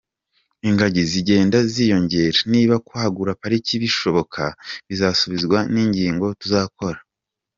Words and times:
Ingagi 0.67 1.03
zigenda 1.11 1.57
ziyongera, 1.71 2.39
niba 2.51 2.75
kwagura 2.87 3.37
pariki 3.41 3.73
bizashoboka, 3.83 4.43
bizasubizwa 4.87 5.57
n’inyigo 5.73 6.27
tuzakora. 6.41 6.99